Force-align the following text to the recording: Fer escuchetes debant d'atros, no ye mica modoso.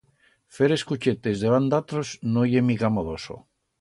Fer 0.59 0.69
escuchetes 0.75 1.43
debant 1.45 1.67
d'atros, 1.73 2.15
no 2.31 2.47
ye 2.55 2.65
mica 2.71 2.95
modoso. 2.97 3.39